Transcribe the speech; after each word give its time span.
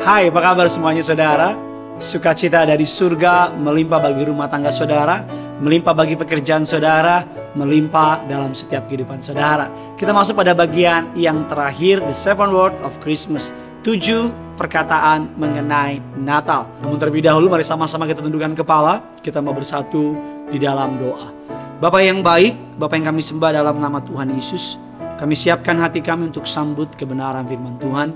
Hai, 0.00 0.32
apa 0.32 0.40
kabar 0.40 0.64
semuanya 0.64 1.04
saudara? 1.04 1.52
Sukacita 2.00 2.64
dari 2.64 2.88
surga 2.88 3.52
melimpah 3.52 4.00
bagi 4.00 4.24
rumah 4.24 4.48
tangga 4.48 4.72
saudara, 4.72 5.28
melimpah 5.60 5.92
bagi 5.92 6.16
pekerjaan 6.16 6.64
saudara, 6.64 7.20
melimpah 7.52 8.24
dalam 8.24 8.56
setiap 8.56 8.88
kehidupan 8.88 9.20
saudara. 9.20 9.68
Kita 10.00 10.16
masuk 10.16 10.40
pada 10.40 10.56
bagian 10.56 11.12
yang 11.12 11.44
terakhir, 11.52 12.00
the 12.08 12.16
seven 12.16 12.48
word 12.48 12.72
of 12.80 12.96
Christmas. 13.04 13.52
Tujuh 13.84 14.32
perkataan 14.56 15.36
mengenai 15.36 16.00
Natal. 16.16 16.64
Namun 16.80 16.96
terlebih 16.96 17.20
dahulu 17.20 17.52
mari 17.52 17.68
sama-sama 17.68 18.08
kita 18.08 18.24
tundukkan 18.24 18.56
kepala, 18.56 19.04
kita 19.20 19.44
mau 19.44 19.52
bersatu 19.52 20.16
di 20.48 20.56
dalam 20.56 20.96
doa. 20.96 21.28
Bapak 21.76 22.00
yang 22.00 22.24
baik, 22.24 22.80
Bapak 22.80 23.04
yang 23.04 23.12
kami 23.12 23.20
sembah 23.20 23.52
dalam 23.52 23.76
nama 23.76 24.00
Tuhan 24.00 24.32
Yesus, 24.32 24.80
kami 25.20 25.36
siapkan 25.36 25.76
hati 25.76 26.00
kami 26.00 26.32
untuk 26.32 26.48
sambut 26.48 26.88
kebenaran 26.96 27.44
firman 27.44 27.76
Tuhan. 27.76 28.08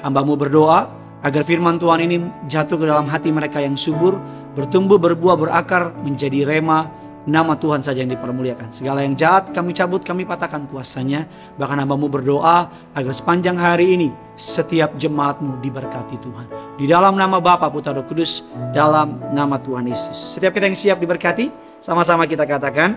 Hambamu 0.00 0.32
berdoa, 0.40 1.04
agar 1.24 1.42
firman 1.44 1.80
Tuhan 1.80 2.04
ini 2.04 2.16
jatuh 2.50 2.76
ke 2.76 2.84
dalam 2.84 3.08
hati 3.08 3.32
mereka 3.32 3.60
yang 3.62 3.78
subur, 3.78 4.20
bertumbuh, 4.52 5.00
berbuah, 5.00 5.36
berakar, 5.36 5.96
menjadi 6.04 6.44
rema, 6.44 6.88
nama 7.26 7.58
Tuhan 7.58 7.82
saja 7.82 8.06
yang 8.06 8.14
dipermuliakan. 8.14 8.70
Segala 8.70 9.02
yang 9.02 9.18
jahat 9.18 9.50
kami 9.50 9.74
cabut, 9.74 10.00
kami 10.06 10.22
patahkan 10.22 10.64
kuasanya. 10.70 11.26
Bahkan 11.58 11.82
hambamu 11.82 12.06
berdoa 12.06 12.70
agar 12.94 13.12
sepanjang 13.12 13.58
hari 13.58 13.98
ini 13.98 14.08
setiap 14.38 14.94
jemaatmu 14.94 15.58
diberkati 15.60 16.16
Tuhan. 16.22 16.46
Di 16.78 16.86
dalam 16.86 17.18
nama 17.18 17.42
Bapa, 17.42 17.66
Putra, 17.68 17.92
Roh 17.92 18.06
Kudus, 18.06 18.46
dalam 18.70 19.18
nama 19.34 19.58
Tuhan 19.58 19.90
Yesus. 19.90 20.38
Setiap 20.38 20.54
kita 20.54 20.70
yang 20.70 20.78
siap 20.78 20.98
diberkati, 21.02 21.50
sama-sama 21.82 22.24
kita 22.24 22.46
katakan, 22.46 22.94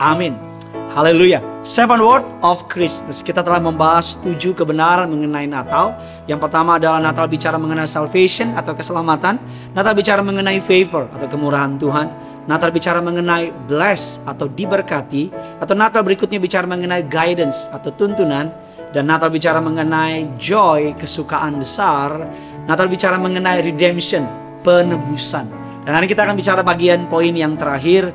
Amin. 0.00 0.57
Haleluya. 0.98 1.38
Seven 1.62 2.02
word 2.02 2.26
of 2.42 2.66
Christmas. 2.66 3.22
Kita 3.22 3.38
telah 3.46 3.62
membahas 3.62 4.18
tujuh 4.18 4.50
kebenaran 4.50 5.06
mengenai 5.06 5.46
Natal. 5.46 5.94
Yang 6.26 6.42
pertama 6.42 6.74
adalah 6.74 6.98
Natal 6.98 7.30
bicara 7.30 7.54
mengenai 7.54 7.86
salvation 7.86 8.50
atau 8.58 8.74
keselamatan. 8.74 9.38
Natal 9.78 9.94
bicara 9.94 10.26
mengenai 10.26 10.58
favor 10.58 11.06
atau 11.14 11.30
kemurahan 11.30 11.78
Tuhan. 11.78 12.10
Natal 12.50 12.74
bicara 12.74 12.98
mengenai 12.98 13.54
bless 13.70 14.18
atau 14.26 14.50
diberkati. 14.50 15.30
Atau 15.62 15.78
Natal 15.78 16.02
berikutnya 16.02 16.42
bicara 16.42 16.66
mengenai 16.66 17.06
guidance 17.06 17.70
atau 17.70 17.94
tuntunan. 17.94 18.50
Dan 18.90 19.06
Natal 19.06 19.30
bicara 19.30 19.62
mengenai 19.62 20.34
joy, 20.34 20.98
kesukaan 20.98 21.62
besar. 21.62 22.26
Natal 22.66 22.90
bicara 22.90 23.22
mengenai 23.22 23.62
redemption, 23.62 24.26
penebusan. 24.66 25.46
Dan 25.86 25.94
hari 25.94 26.10
kita 26.10 26.26
akan 26.26 26.34
bicara 26.34 26.66
bagian 26.66 27.06
poin 27.06 27.30
yang 27.30 27.54
terakhir. 27.54 28.10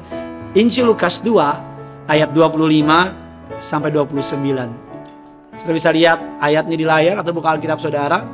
Injil 0.51 0.91
Lukas 0.91 1.23
2 1.23 1.72
ayat 2.07 2.31
25 2.31 3.59
sampai 3.59 3.89
29. 3.91 5.59
Sudah 5.59 5.73
bisa 5.73 5.89
lihat 5.93 6.19
ayatnya 6.41 6.75
di 6.75 6.85
layar 6.85 7.21
atau 7.21 7.31
buka 7.31 7.53
Alkitab 7.53 7.77
saudara? 7.77 8.25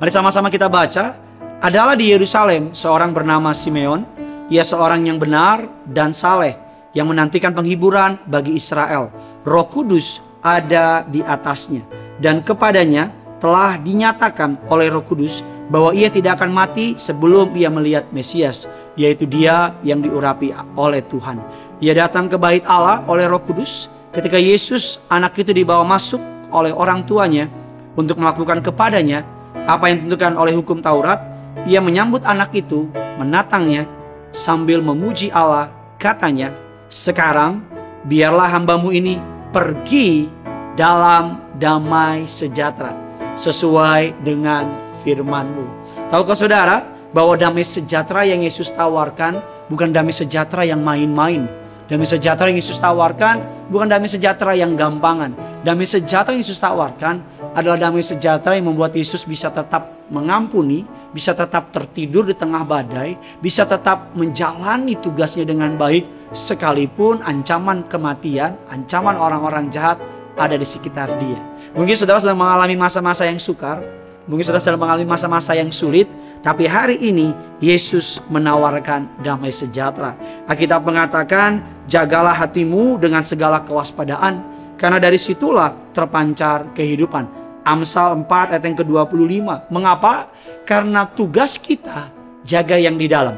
Mari 0.00 0.10
sama-sama 0.10 0.48
kita 0.48 0.66
baca. 0.66 1.28
Adalah 1.60 1.92
di 1.92 2.08
Yerusalem 2.08 2.72
seorang 2.72 3.12
bernama 3.12 3.52
Simeon. 3.52 4.00
Ia 4.48 4.64
seorang 4.64 5.04
yang 5.04 5.20
benar 5.20 5.68
dan 5.84 6.16
saleh 6.16 6.56
yang 6.96 7.06
menantikan 7.06 7.52
penghiburan 7.54 8.18
bagi 8.26 8.56
Israel. 8.56 9.12
Roh 9.44 9.66
Kudus 9.68 10.24
ada 10.40 11.04
di 11.04 11.20
atasnya 11.20 11.84
dan 12.18 12.40
kepadanya 12.40 13.12
telah 13.38 13.80
dinyatakan 13.80 14.68
oleh 14.68 14.88
Roh 14.92 15.04
Kudus 15.04 15.44
bahwa 15.70 15.94
ia 15.94 16.10
tidak 16.10 16.42
akan 16.42 16.50
mati 16.50 16.98
sebelum 16.98 17.54
ia 17.54 17.70
melihat 17.70 18.10
Mesias, 18.10 18.66
yaitu 18.98 19.24
Dia 19.24 19.72
yang 19.86 20.02
diurapi 20.02 20.50
oleh 20.74 21.00
Tuhan. 21.06 21.38
Ia 21.78 21.94
datang 21.94 22.26
ke 22.26 22.36
bait 22.36 22.66
Allah 22.66 23.06
oleh 23.06 23.30
Roh 23.30 23.40
Kudus 23.40 23.86
ketika 24.10 24.36
Yesus 24.36 24.98
anak 25.06 25.38
itu 25.38 25.54
dibawa 25.54 25.86
masuk 25.86 26.18
oleh 26.50 26.74
orang 26.74 27.06
tuanya 27.06 27.46
untuk 27.94 28.18
melakukan 28.18 28.58
kepadanya 28.60 29.22
apa 29.64 29.86
yang 29.88 30.04
ditentukan 30.04 30.34
oleh 30.34 30.52
hukum 30.58 30.82
Taurat. 30.82 31.22
Ia 31.70 31.78
menyambut 31.78 32.26
anak 32.26 32.50
itu, 32.56 32.90
menatangnya 33.20 33.86
sambil 34.34 34.82
memuji 34.82 35.30
Allah, 35.30 35.70
katanya, 36.00 36.50
"Sekarang 36.90 37.62
biarlah 38.06 38.48
hambamu 38.50 38.90
ini 38.90 39.20
pergi 39.54 40.30
dalam 40.74 41.42
damai 41.60 42.24
sejahtera 42.24 42.96
sesuai 43.36 44.24
dengan 44.24 44.89
firmanmu." 45.00 45.64
Tahukah 46.12 46.36
saudara 46.36 46.84
bahwa 47.10 47.34
damai 47.34 47.66
sejahtera 47.66 48.22
yang 48.28 48.44
Yesus 48.44 48.70
tawarkan 48.70 49.40
bukan 49.66 49.90
damai 49.90 50.14
sejahtera 50.14 50.62
yang 50.62 50.78
main-main, 50.84 51.48
Damai 51.90 52.06
sejahtera 52.06 52.54
yang 52.54 52.62
Yesus 52.62 52.78
tawarkan 52.78 53.66
bukan 53.66 53.90
damai 53.90 54.06
sejahtera 54.06 54.54
yang 54.54 54.78
gampangan. 54.78 55.34
Damai 55.66 55.90
sejahtera 55.90 56.38
yang 56.38 56.46
Yesus 56.46 56.62
tawarkan 56.62 57.18
adalah 57.50 57.74
damai 57.82 57.98
sejahtera 58.06 58.54
yang 58.54 58.70
membuat 58.70 58.94
Yesus 58.94 59.26
bisa 59.26 59.50
tetap 59.50 60.06
mengampuni, 60.06 60.86
bisa 61.10 61.34
tetap 61.34 61.74
tertidur 61.74 62.30
di 62.30 62.38
tengah 62.38 62.62
badai, 62.62 63.18
bisa 63.42 63.66
tetap 63.66 64.14
menjalani 64.14 64.94
tugasnya 65.02 65.42
dengan 65.42 65.74
baik 65.74 66.30
sekalipun 66.30 67.26
ancaman 67.26 67.82
kematian, 67.90 68.54
ancaman 68.70 69.18
orang-orang 69.18 69.66
jahat 69.74 69.98
ada 70.38 70.54
di 70.54 70.62
sekitar 70.62 71.10
dia. 71.18 71.42
Mungkin 71.74 71.98
saudara 71.98 72.22
sedang 72.22 72.38
mengalami 72.38 72.78
masa-masa 72.78 73.26
yang 73.26 73.42
sukar, 73.42 73.82
mungkin 74.30 74.46
saudara 74.46 74.62
sedang 74.62 74.78
mengalami 74.78 75.10
masa-masa 75.10 75.58
yang 75.58 75.74
sulit, 75.74 76.06
tapi 76.40 76.70
hari 76.70 76.96
ini 77.02 77.34
Yesus 77.58 78.22
menawarkan 78.30 79.20
damai 79.26 79.50
sejahtera. 79.50 80.14
Alkitab 80.46 80.86
mengatakan, 80.86 81.60
jagalah 81.90 82.32
hatimu 82.32 82.96
dengan 83.02 83.26
segala 83.26 83.66
kewaspadaan, 83.66 84.38
karena 84.78 85.02
dari 85.02 85.18
situlah 85.18 85.74
terpancar 85.90 86.70
kehidupan. 86.72 87.26
Amsal 87.66 88.16
4 88.24 88.56
ayat 88.56 88.64
yang 88.64 88.78
ke-25. 88.80 89.68
Mengapa? 89.68 90.32
Karena 90.64 91.04
tugas 91.04 91.60
kita 91.60 92.08
jaga 92.40 92.80
yang 92.80 92.96
di 92.96 93.04
dalam. 93.04 93.36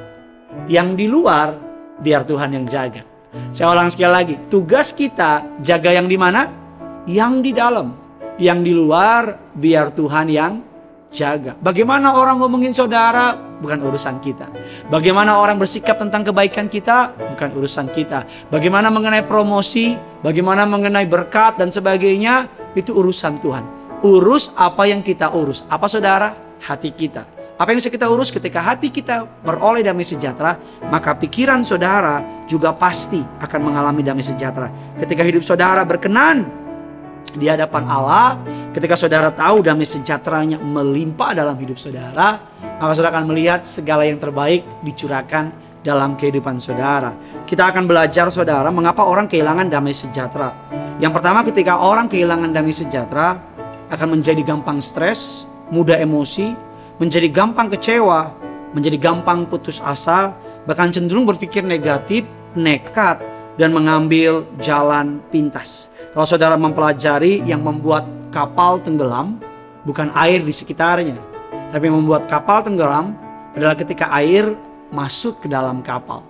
Yang 0.71 0.89
di 0.95 1.07
luar 1.11 1.59
biar 1.99 2.23
Tuhan 2.23 2.55
yang 2.55 2.69
jaga. 2.71 3.03
Saya 3.51 3.73
ulang 3.73 3.89
sekali 3.89 4.13
lagi, 4.13 4.35
tugas 4.53 4.93
kita 4.93 5.43
jaga 5.65 5.91
yang 5.91 6.07
di 6.07 6.21
mana? 6.21 6.47
Yang 7.09 7.33
di 7.41 7.51
dalam. 7.57 7.99
Yang 8.39 8.59
di 8.63 8.73
luar 8.77 9.23
biar 9.57 9.91
Tuhan 9.91 10.29
yang 10.31 10.72
jaga. 11.13 11.53
Bagaimana 11.61 12.17
orang 12.17 12.41
ngomongin 12.41 12.73
saudara 12.73 13.37
bukan 13.61 13.79
urusan 13.85 14.19
kita. 14.19 14.49
Bagaimana 14.89 15.39
orang 15.39 15.61
bersikap 15.61 16.01
tentang 16.01 16.25
kebaikan 16.25 16.67
kita 16.67 17.13
bukan 17.15 17.53
urusan 17.55 17.93
kita. 17.93 18.25
Bagaimana 18.49 18.89
mengenai 18.89 19.23
promosi, 19.23 19.95
bagaimana 20.25 20.65
mengenai 20.65 21.05
berkat 21.07 21.61
dan 21.61 21.69
sebagainya 21.69 22.49
itu 22.73 22.97
urusan 22.97 23.39
Tuhan. 23.39 23.63
Urus 24.03 24.51
apa 24.59 24.89
yang 24.89 25.05
kita 25.05 25.31
urus. 25.31 25.63
Apa 25.69 25.87
saudara? 25.87 26.35
Hati 26.59 26.91
kita. 26.91 27.29
Apa 27.61 27.71
yang 27.71 27.79
bisa 27.79 27.95
kita 27.95 28.11
urus 28.11 28.35
ketika 28.35 28.59
hati 28.59 28.91
kita 28.91 29.23
beroleh 29.47 29.87
damai 29.87 30.03
sejahtera, 30.03 30.59
maka 30.91 31.15
pikiran 31.15 31.63
saudara 31.63 32.43
juga 32.51 32.75
pasti 32.75 33.23
akan 33.23 33.61
mengalami 33.63 34.03
damai 34.03 34.25
sejahtera. 34.25 34.67
Ketika 34.99 35.23
hidup 35.23 35.47
saudara 35.47 35.87
berkenan 35.87 36.62
di 37.33 37.49
hadapan 37.49 37.85
Allah, 37.89 38.37
ketika 38.77 38.99
saudara 38.99 39.33
tahu 39.33 39.65
damai 39.65 39.89
sejahteranya 39.89 40.61
melimpah 40.61 41.33
dalam 41.33 41.57
hidup 41.57 41.81
saudara, 41.81 42.43
maka 42.61 42.93
saudara 42.93 43.19
akan 43.19 43.33
melihat 43.33 43.65
segala 43.65 44.05
yang 44.05 44.21
terbaik 44.21 44.67
dicurahkan 44.85 45.49
dalam 45.81 46.15
kehidupan 46.15 46.61
saudara. 46.61 47.17
Kita 47.49 47.73
akan 47.73 47.89
belajar 47.89 48.29
saudara 48.29 48.69
mengapa 48.71 49.03
orang 49.03 49.27
kehilangan 49.27 49.73
damai 49.73 49.97
sejahtera. 49.97 50.55
Yang 51.01 51.13
pertama 51.19 51.41
ketika 51.43 51.81
orang 51.81 52.07
kehilangan 52.07 52.53
damai 52.53 52.75
sejahtera 52.75 53.41
akan 53.89 54.19
menjadi 54.19 54.41
gampang 54.45 54.79
stres, 54.79 55.45
mudah 55.73 55.97
emosi, 55.99 56.53
menjadi 57.01 57.29
gampang 57.33 57.73
kecewa, 57.73 58.31
menjadi 58.77 59.01
gampang 59.01 59.49
putus 59.49 59.81
asa, 59.81 60.37
bahkan 60.69 60.93
cenderung 60.93 61.25
berpikir 61.25 61.65
negatif, 61.65 62.25
nekat, 62.55 63.21
dan 63.61 63.73
mengambil 63.73 64.49
jalan 64.61 65.21
pintas. 65.29 65.93
Kalau 66.13 66.25
saudara 66.29 66.57
mempelajari 66.57 67.45
yang 67.45 67.61
membuat 67.65 68.05
kapal 68.33 68.81
tenggelam 68.81 69.41
bukan 69.85 70.09
air 70.17 70.41
di 70.41 70.53
sekitarnya, 70.53 71.17
tapi 71.73 71.89
yang 71.89 72.01
membuat 72.01 72.29
kapal 72.29 72.65
tenggelam 72.65 73.17
adalah 73.53 73.77
ketika 73.77 74.09
air 74.17 74.57
masuk 74.93 75.41
ke 75.45 75.49
dalam 75.49 75.81
kapal. 75.85 76.25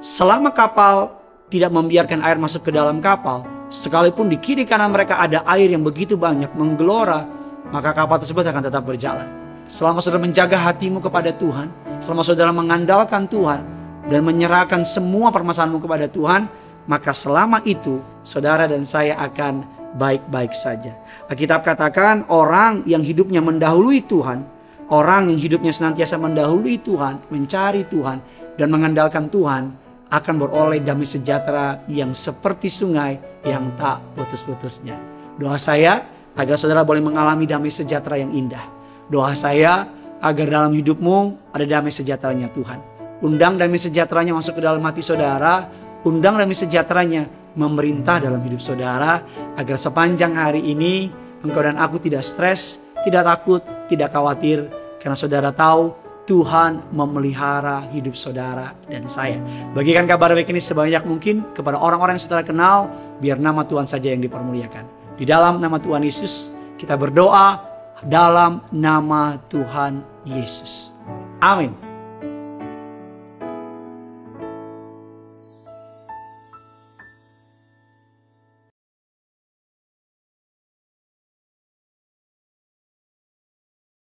Selama 0.00 0.52
kapal 0.52 1.16
tidak 1.52 1.72
membiarkan 1.72 2.24
air 2.24 2.40
masuk 2.40 2.68
ke 2.68 2.70
dalam 2.72 3.00
kapal, 3.00 3.44
sekalipun 3.68 4.28
di 4.28 4.40
kiri 4.40 4.64
kanan 4.64 4.92
mereka 4.92 5.20
ada 5.20 5.44
air 5.48 5.72
yang 5.72 5.84
begitu 5.84 6.16
banyak 6.16 6.52
menggelora, 6.56 7.28
maka 7.72 7.92
kapal 7.92 8.20
tersebut 8.20 8.44
akan 8.44 8.62
tetap 8.68 8.84
berjalan. 8.84 9.28
Selama 9.68 10.04
saudara 10.04 10.20
menjaga 10.24 10.56
hatimu 10.60 11.00
kepada 11.00 11.32
Tuhan, 11.32 11.72
selama 12.00 12.20
saudara 12.20 12.52
mengandalkan 12.52 13.24
Tuhan 13.24 13.60
dan 14.08 14.20
menyerahkan 14.20 14.84
semua 14.84 15.32
permasalahanmu 15.32 15.80
kepada 15.80 16.04
Tuhan, 16.10 16.50
maka 16.86 17.14
selama 17.14 17.62
itu 17.62 18.02
saudara 18.26 18.66
dan 18.66 18.82
saya 18.82 19.18
akan 19.18 19.64
baik-baik 19.96 20.56
saja. 20.56 20.96
Alkitab 21.28 21.62
katakan 21.62 22.24
orang 22.32 22.82
yang 22.88 23.04
hidupnya 23.04 23.44
mendahului 23.44 24.02
Tuhan, 24.08 24.44
orang 24.88 25.28
yang 25.30 25.40
hidupnya 25.40 25.72
senantiasa 25.72 26.16
mendahului 26.16 26.80
Tuhan, 26.80 27.20
mencari 27.28 27.84
Tuhan 27.86 28.18
dan 28.56 28.68
mengandalkan 28.72 29.28
Tuhan 29.28 29.72
akan 30.12 30.34
beroleh 30.36 30.84
damai 30.84 31.08
sejahtera 31.08 31.80
yang 31.88 32.12
seperti 32.12 32.68
sungai 32.68 33.16
yang 33.48 33.72
tak 33.80 34.04
putus-putusnya. 34.12 34.96
Doa 35.40 35.56
saya 35.56 36.04
agar 36.36 36.56
saudara 36.60 36.84
boleh 36.84 37.00
mengalami 37.00 37.48
damai 37.48 37.72
sejahtera 37.72 38.20
yang 38.20 38.32
indah. 38.32 38.64
Doa 39.08 39.32
saya 39.32 39.88
agar 40.20 40.46
dalam 40.46 40.72
hidupmu 40.76 41.50
ada 41.56 41.64
damai 41.64 41.88
sejahteranya 41.88 42.52
Tuhan. 42.52 42.78
Undang 43.24 43.56
damai 43.56 43.80
sejahteranya 43.80 44.36
masuk 44.36 44.58
ke 44.58 44.62
dalam 44.62 44.84
hati 44.84 45.00
saudara. 45.00 45.66
Undang 46.02 46.34
damai 46.34 46.56
sejahteranya 46.56 47.54
memerintah 47.54 48.18
dalam 48.18 48.42
hidup 48.42 48.58
saudara. 48.58 49.22
Agar 49.54 49.78
sepanjang 49.78 50.34
hari 50.34 50.62
ini 50.66 51.14
engkau 51.46 51.62
dan 51.62 51.78
aku 51.78 52.02
tidak 52.02 52.26
stres, 52.26 52.82
tidak 53.06 53.22
takut, 53.22 53.62
tidak 53.86 54.10
khawatir. 54.10 54.66
Karena 54.98 55.14
saudara 55.14 55.54
tahu 55.54 55.94
Tuhan 56.26 56.94
memelihara 56.94 57.86
hidup 57.90 58.14
saudara 58.14 58.74
dan 58.86 59.06
saya. 59.10 59.42
Bagikan 59.74 60.06
kabar 60.06 60.34
baik 60.34 60.50
ini 60.50 60.62
sebanyak 60.62 61.02
mungkin 61.06 61.42
kepada 61.54 61.78
orang-orang 61.78 62.18
yang 62.18 62.24
saudara 62.24 62.46
kenal, 62.46 62.90
biar 63.18 63.38
nama 63.42 63.66
Tuhan 63.66 63.90
saja 63.90 64.10
yang 64.10 64.22
dipermuliakan. 64.22 65.14
Di 65.18 65.26
dalam 65.26 65.58
nama 65.58 65.82
Tuhan 65.82 66.02
Yesus, 66.06 66.54
kita 66.78 66.94
berdoa 66.94 67.62
dalam 68.06 68.62
nama 68.70 69.38
Tuhan 69.50 70.02
Yesus. 70.26 70.94
Amin. 71.42 71.91